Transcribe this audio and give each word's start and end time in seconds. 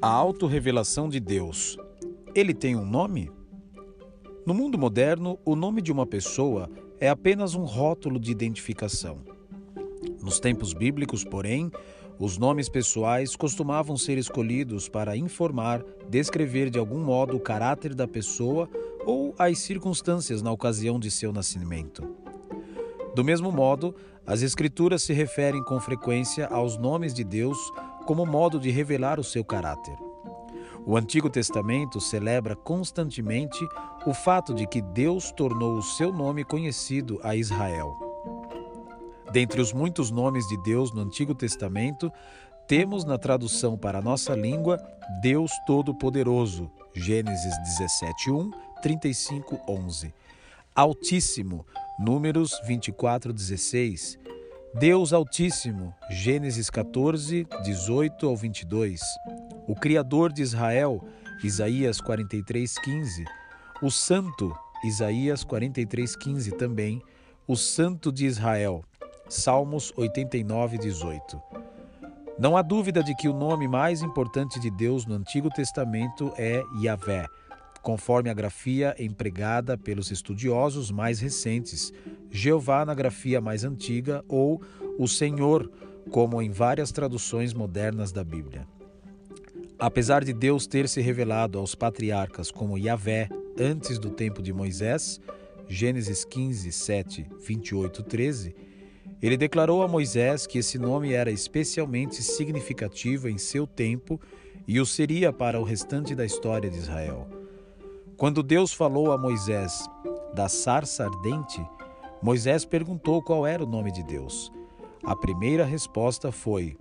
A 0.00 0.08
autorrevelação 0.08 1.08
de 1.08 1.18
Deus. 1.18 1.76
Ele 2.32 2.54
tem 2.54 2.76
um 2.76 2.86
nome? 2.86 3.32
No 4.46 4.54
mundo 4.54 4.78
moderno, 4.78 5.36
o 5.44 5.56
nome 5.56 5.82
de 5.82 5.90
uma 5.90 6.06
pessoa 6.06 6.70
é 7.00 7.08
apenas 7.08 7.56
um 7.56 7.64
rótulo 7.64 8.20
de 8.20 8.30
identificação. 8.30 9.18
Nos 10.22 10.38
tempos 10.38 10.72
bíblicos, 10.72 11.24
porém, 11.24 11.68
os 12.16 12.38
nomes 12.38 12.68
pessoais 12.68 13.34
costumavam 13.34 13.96
ser 13.96 14.18
escolhidos 14.18 14.88
para 14.88 15.16
informar, 15.16 15.84
descrever 16.08 16.70
de 16.70 16.78
algum 16.78 17.00
modo 17.00 17.36
o 17.36 17.40
caráter 17.40 17.92
da 17.92 18.06
pessoa 18.06 18.68
ou 19.04 19.34
as 19.36 19.58
circunstâncias 19.58 20.42
na 20.42 20.52
ocasião 20.52 21.00
de 21.00 21.10
seu 21.10 21.32
nascimento. 21.32 22.08
Do 23.16 23.24
mesmo 23.24 23.50
modo, 23.50 23.96
as 24.24 24.42
Escrituras 24.42 25.02
se 25.02 25.12
referem 25.12 25.64
com 25.64 25.80
frequência 25.80 26.46
aos 26.46 26.76
nomes 26.76 27.12
de 27.12 27.24
Deus 27.24 27.58
como 28.08 28.24
modo 28.24 28.58
de 28.58 28.70
revelar 28.70 29.20
o 29.20 29.22
seu 29.22 29.44
caráter. 29.44 29.98
O 30.86 30.96
Antigo 30.96 31.28
Testamento 31.28 32.00
celebra 32.00 32.56
constantemente 32.56 33.58
o 34.06 34.14
fato 34.14 34.54
de 34.54 34.66
que 34.66 34.80
Deus 34.80 35.30
tornou 35.30 35.76
o 35.76 35.82
seu 35.82 36.10
nome 36.10 36.42
conhecido 36.42 37.20
a 37.22 37.36
Israel. 37.36 37.92
Dentre 39.30 39.60
os 39.60 39.74
muitos 39.74 40.10
nomes 40.10 40.48
de 40.48 40.56
Deus 40.62 40.90
no 40.90 41.02
Antigo 41.02 41.34
Testamento, 41.34 42.10
temos 42.66 43.04
na 43.04 43.18
tradução 43.18 43.76
para 43.76 43.98
a 43.98 44.02
nossa 44.02 44.34
língua 44.34 44.78
Deus 45.20 45.52
Todo-Poderoso, 45.66 46.70
Gênesis 46.94 47.52
17:1, 47.58 48.50
35:11. 48.82 50.14
Altíssimo, 50.74 51.66
Números 51.98 52.58
24:16. 52.66 54.18
Deus 54.74 55.12
Altíssimo, 55.12 55.94
Gênesis 56.10 56.68
14, 56.68 57.46
18 57.64 58.26
ao 58.26 58.36
22. 58.36 59.00
O 59.66 59.74
Criador 59.74 60.32
de 60.32 60.42
Israel, 60.42 61.02
Isaías 61.42 62.00
43, 62.00 62.78
15. 62.78 63.24
O 63.82 63.90
Santo, 63.90 64.54
Isaías 64.84 65.42
43, 65.42 66.14
15 66.16 66.52
também. 66.52 67.02
O 67.46 67.56
Santo 67.56 68.12
de 68.12 68.26
Israel, 68.26 68.84
Salmos 69.28 69.92
89, 69.96 70.78
18. 70.78 71.40
Não 72.38 72.56
há 72.56 72.62
dúvida 72.62 73.02
de 73.02 73.16
que 73.16 73.28
o 73.28 73.32
nome 73.32 73.66
mais 73.66 74.02
importante 74.02 74.60
de 74.60 74.70
Deus 74.70 75.06
no 75.06 75.14
Antigo 75.14 75.48
Testamento 75.48 76.32
é 76.36 76.62
Yahvé, 76.80 77.26
conforme 77.82 78.30
a 78.30 78.34
grafia 78.34 78.94
empregada 78.98 79.76
pelos 79.76 80.10
estudiosos 80.10 80.90
mais 80.90 81.20
recentes, 81.20 81.92
Jeová 82.30 82.84
na 82.84 82.94
grafia 82.94 83.40
mais 83.40 83.64
antiga 83.64 84.24
ou 84.28 84.62
o 84.98 85.06
Senhor, 85.06 85.70
como 86.10 86.40
em 86.42 86.50
várias 86.50 86.90
traduções 86.90 87.54
modernas 87.54 88.12
da 88.12 88.24
Bíblia. 88.24 88.66
Apesar 89.78 90.24
de 90.24 90.32
Deus 90.32 90.66
ter 90.66 90.88
se 90.88 91.00
revelado 91.00 91.58
aos 91.58 91.74
patriarcas 91.74 92.50
como 92.50 92.76
Yahvé 92.76 93.28
antes 93.58 93.98
do 93.98 94.10
tempo 94.10 94.42
de 94.42 94.52
Moisés, 94.52 95.20
Gênesis 95.68 96.24
15, 96.24 96.72
7, 96.72 97.26
28, 97.46 98.02
13, 98.02 98.56
ele 99.20 99.36
declarou 99.36 99.82
a 99.82 99.88
Moisés 99.88 100.46
que 100.46 100.58
esse 100.58 100.78
nome 100.78 101.12
era 101.12 101.30
especialmente 101.30 102.22
significativo 102.22 103.28
em 103.28 103.38
seu 103.38 103.66
tempo 103.66 104.20
e 104.66 104.80
o 104.80 104.86
seria 104.86 105.32
para 105.32 105.60
o 105.60 105.64
restante 105.64 106.14
da 106.14 106.24
história 106.24 106.70
de 106.70 106.76
Israel. 106.76 107.37
Quando 108.18 108.42
Deus 108.42 108.72
falou 108.72 109.12
a 109.12 109.16
Moisés 109.16 109.88
da 110.34 110.48
sarça 110.48 111.04
ardente, 111.04 111.64
Moisés 112.20 112.64
perguntou 112.64 113.22
qual 113.22 113.46
era 113.46 113.62
o 113.62 113.66
nome 113.66 113.92
de 113.92 114.02
Deus. 114.02 114.50
A 115.04 115.14
primeira 115.14 115.64
resposta 115.64 116.32
foi: 116.32 116.76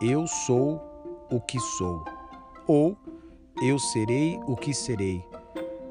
Eu 0.00 0.28
sou 0.28 0.80
o 1.28 1.40
que 1.40 1.58
sou, 1.58 2.04
ou 2.68 2.96
Eu 3.60 3.80
serei 3.80 4.38
o 4.46 4.54
que 4.54 4.72
serei. 4.72 5.24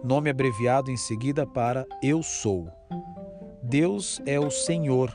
Nome 0.02 0.30
abreviado 0.30 0.89
em 0.89 0.95
seguida 0.95 1.45
para 1.45 1.86
Eu 2.02 2.23
sou. 2.23 2.71
Deus 3.61 4.21
é 4.26 4.39
o 4.39 4.49
Senhor, 4.49 5.14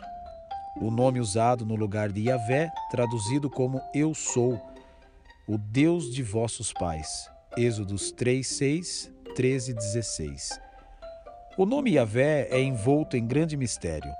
o 0.78 0.90
nome 0.90 1.20
usado 1.20 1.64
no 1.64 1.74
lugar 1.74 2.12
de 2.12 2.28
Yahvé, 2.28 2.70
traduzido 2.90 3.48
como 3.48 3.80
Eu 3.94 4.12
sou, 4.12 4.60
o 5.48 5.56
Deus 5.56 6.12
de 6.12 6.22
vossos 6.22 6.70
pais. 6.70 7.30
Êxodos 7.56 8.12
3, 8.12 8.46
6, 8.46 9.13
13 9.34 9.72
e 9.72 9.74
16. 9.74 10.60
O 11.58 11.66
nome 11.66 11.92
Yahvé 11.94 12.46
é 12.50 12.60
envolto 12.62 13.16
em 13.16 13.26
grande 13.26 13.56
mistério. 13.56 14.12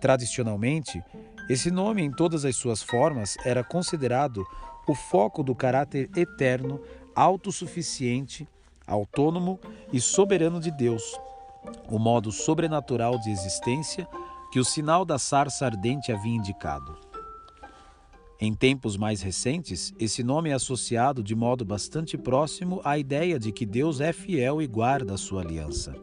Tradicionalmente, 0.00 1.02
esse 1.48 1.70
nome, 1.70 2.02
em 2.02 2.10
todas 2.12 2.44
as 2.44 2.56
suas 2.56 2.80
formas, 2.80 3.36
era 3.44 3.64
considerado 3.64 4.46
o 4.86 4.94
foco 4.94 5.42
do 5.42 5.54
caráter 5.54 6.08
eterno, 6.16 6.80
autossuficiente, 7.14 8.48
autônomo 8.86 9.58
e 9.92 10.00
soberano 10.00 10.60
de 10.60 10.70
Deus, 10.70 11.02
o 11.88 11.98
modo 11.98 12.30
sobrenatural 12.30 13.18
de 13.18 13.30
existência 13.30 14.06
que 14.52 14.60
o 14.60 14.64
sinal 14.64 15.04
da 15.04 15.18
sarça 15.18 15.66
ardente 15.66 16.12
havia 16.12 16.34
indicado. 16.34 17.05
Em 18.38 18.52
tempos 18.52 18.98
mais 18.98 19.22
recentes, 19.22 19.94
esse 19.98 20.22
nome 20.22 20.50
é 20.50 20.52
associado 20.52 21.22
de 21.22 21.34
modo 21.34 21.64
bastante 21.64 22.18
próximo 22.18 22.82
à 22.84 22.98
ideia 22.98 23.38
de 23.38 23.50
que 23.50 23.64
Deus 23.64 23.98
é 23.98 24.12
fiel 24.12 24.60
e 24.60 24.66
guarda 24.66 25.14
a 25.14 25.16
sua 25.16 25.40
aliança. 25.40 25.94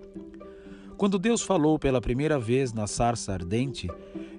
Quando 0.97 1.19
Deus 1.19 1.43
falou 1.43 1.77
pela 1.77 2.01
primeira 2.01 2.39
vez 2.39 2.73
na 2.73 2.87
sarça 2.87 3.33
ardente, 3.33 3.87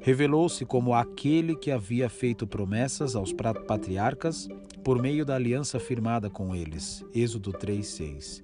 revelou-se 0.01 0.65
como 0.65 0.93
aquele 0.93 1.55
que 1.55 1.71
havia 1.71 2.09
feito 2.09 2.49
promessas 2.49 3.15
aos 3.15 3.33
patriarcas 3.33 4.49
por 4.83 5.01
meio 5.01 5.25
da 5.25 5.37
aliança 5.37 5.79
firmada 5.79 6.29
com 6.29 6.55
eles. 6.55 7.05
Êxodo 7.15 7.53
3:6. 7.53 8.43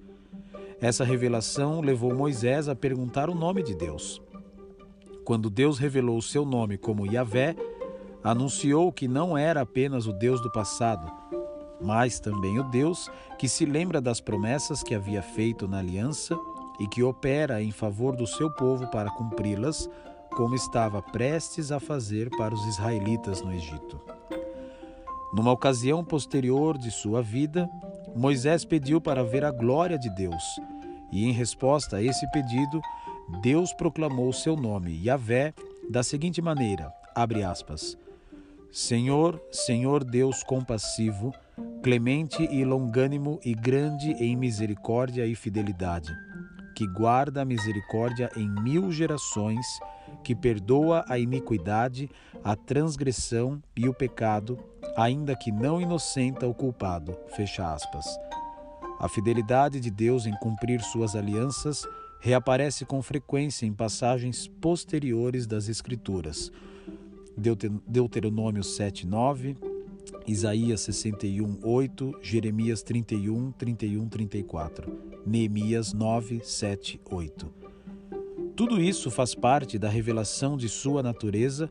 Essa 0.79 1.03
revelação 1.03 1.81
levou 1.81 2.15
Moisés 2.15 2.69
a 2.69 2.75
perguntar 2.75 3.29
o 3.29 3.35
nome 3.35 3.61
de 3.63 3.75
Deus. 3.75 4.21
Quando 5.25 5.49
Deus 5.49 5.77
revelou 5.77 6.17
o 6.17 6.21
seu 6.21 6.45
nome 6.45 6.77
como 6.77 7.05
Yahvé, 7.05 7.55
anunciou 8.23 8.91
que 8.91 9.07
não 9.07 9.37
era 9.37 9.61
apenas 9.61 10.07
o 10.07 10.13
Deus 10.13 10.41
do 10.41 10.51
passado, 10.51 11.11
mas 11.81 12.19
também 12.19 12.59
o 12.59 12.63
Deus 12.63 13.09
que 13.39 13.49
se 13.49 13.65
lembra 13.65 13.99
das 13.99 14.21
promessas 14.21 14.83
que 14.83 14.93
havia 14.93 15.21
feito 15.21 15.67
na 15.67 15.79
aliança 15.79 16.37
e 16.79 16.87
que 16.87 17.03
opera 17.03 17.61
em 17.61 17.71
favor 17.71 18.15
do 18.15 18.27
seu 18.27 18.49
povo 18.51 18.87
para 18.87 19.11
cumpri-las, 19.11 19.89
como 20.35 20.55
estava 20.55 21.01
prestes 21.01 21.71
a 21.71 21.79
fazer 21.79 22.29
para 22.37 22.53
os 22.53 22.65
israelitas 22.65 23.41
no 23.41 23.51
Egito. 23.51 23.99
Numa 25.33 25.51
ocasião 25.51 26.03
posterior 26.03 26.77
de 26.77 26.91
sua 26.91 27.21
vida, 27.21 27.69
Moisés 28.15 28.65
pediu 28.65 28.99
para 28.99 29.23
ver 29.23 29.43
a 29.45 29.51
glória 29.51 29.97
de 29.97 30.09
Deus, 30.09 30.43
e 31.11 31.25
em 31.25 31.31
resposta 31.31 31.97
a 31.97 32.03
esse 32.03 32.29
pedido, 32.31 32.81
Deus 33.41 33.73
proclamou 33.73 34.31
seu 34.33 34.55
nome, 34.55 35.01
Yahvé, 35.05 35.53
da 35.89 36.03
seguinte 36.03 36.41
maneira: 36.41 36.91
abre 37.15 37.43
aspas. 37.43 37.97
Senhor, 38.71 39.43
Senhor 39.51 40.01
Deus 40.01 40.43
compassivo, 40.43 41.33
clemente 41.83 42.41
e 42.43 42.63
longânimo 42.63 43.37
e 43.43 43.53
grande 43.53 44.13
em 44.13 44.33
misericórdia 44.37 45.25
e 45.25 45.35
fidelidade, 45.35 46.09
que 46.73 46.87
guarda 46.87 47.41
a 47.41 47.45
misericórdia 47.45 48.29
em 48.37 48.49
mil 48.49 48.89
gerações, 48.89 49.65
que 50.23 50.33
perdoa 50.33 51.03
a 51.09 51.19
iniquidade, 51.19 52.09
a 52.41 52.55
transgressão 52.55 53.61
e 53.75 53.89
o 53.89 53.93
pecado, 53.93 54.57
ainda 54.95 55.35
que 55.35 55.51
não 55.51 55.81
inocenta 55.81 56.47
o 56.47 56.53
culpado. 56.53 57.17
Fecha 57.35 57.73
aspas. 57.73 58.05
A 59.01 59.09
fidelidade 59.09 59.81
de 59.81 59.91
Deus 59.91 60.25
em 60.25 60.33
cumprir 60.37 60.79
suas 60.81 61.13
alianças 61.13 61.85
reaparece 62.21 62.85
com 62.85 63.01
frequência 63.01 63.65
em 63.65 63.73
passagens 63.73 64.47
posteriores 64.47 65.45
das 65.45 65.67
Escrituras 65.67 66.49
Deuteronômio 67.87 68.63
7, 68.63 69.07
9, 69.07 69.55
Isaías 70.27 70.81
61, 70.81 71.59
8, 71.63 72.19
Jeremias 72.21 72.83
31, 72.83 73.51
31, 73.53 74.09
34, 74.09 74.97
Neemias 75.25 75.93
9, 75.93 76.41
7, 76.43 77.01
8. 77.09 77.53
Tudo 78.55 78.79
isso 78.79 79.09
faz 79.09 79.33
parte 79.33 79.79
da 79.79 79.89
revelação 79.89 80.57
de 80.57 80.69
sua 80.69 81.01
natureza, 81.01 81.69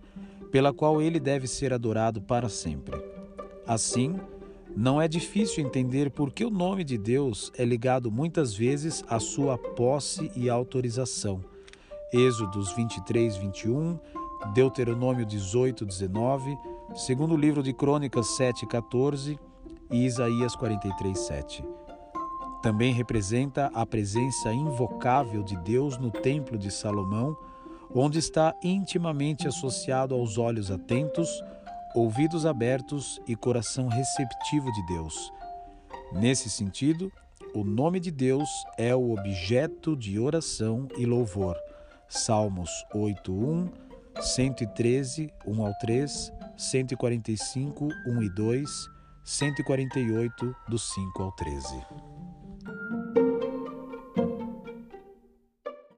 pela 0.51 0.73
qual 0.73 1.01
ele 1.01 1.21
deve 1.21 1.47
ser 1.47 1.73
adorado 1.73 2.21
para 2.21 2.49
sempre. 2.49 3.01
Assim, 3.67 4.17
não 4.77 5.01
é 5.01 5.07
difícil 5.07 5.65
entender 5.65 6.11
por 6.11 6.33
que 6.33 6.45
o 6.45 6.51
nome 6.51 6.83
de 6.83 6.99
Deus 6.99 7.53
é 7.57 7.65
ligado 7.65 8.11
muitas 8.11 8.55
vezes 8.55 9.05
à 9.09 9.21
sua 9.21 9.57
posse 9.57 10.31
e 10.35 10.49
autorização. 10.49 11.41
Êxodos 12.13 12.73
23, 12.73 13.37
21, 13.37 13.99
Deuteronômio 14.49 15.25
18, 15.25 15.85
19, 15.85 16.59
segundo 16.95 17.37
livro 17.37 17.63
de 17.63 17.73
Crônicas 17.73 18.27
7, 18.37 18.67
14 18.67 19.39
e 19.91 20.05
Isaías 20.05 20.57
43, 20.57 21.19
7. 21.19 21.65
Também 22.63 22.93
representa 22.93 23.71
a 23.73 23.87
presença 23.87 24.53
invocável 24.53 25.43
de 25.43 25.57
Deus 25.59 25.99
no 25.99 26.11
Templo 26.11 26.59
de 26.59 26.71
Salomão, 26.71 27.37
onde 27.95 28.19
está 28.19 28.55
intimamente 28.63 29.47
associado 29.47 30.15
aos 30.15 30.37
olhos 30.37 30.71
atentos, 30.71 31.43
ouvidos 31.95 32.45
abertos 32.45 33.21
e 33.27 33.37
coração 33.37 33.89
receptivo 33.89 34.71
de 34.73 34.87
Deus. 34.87 35.33
Nesse 36.13 36.51
sentido, 36.51 37.13
o 37.55 37.63
nome 37.63 38.01
de 38.01 38.11
Deus 38.11 38.49
é 38.77 38.95
o 38.95 39.13
objeto 39.13 39.97
de 39.97 40.19
oração 40.19 40.89
e 40.97 41.05
louvor. 41.05 41.57
Salmos 42.09 42.71
8:1, 42.95 43.69
113, 44.19 45.33
1 45.47 45.67
ao 45.67 45.73
3, 45.79 46.33
145, 46.57 47.89
1 48.07 48.23
e 48.23 48.31
2, 48.31 48.65
148, 49.25 50.57
do 50.69 50.79
5 50.79 51.23
ao 51.23 51.33
13. 51.33 52.10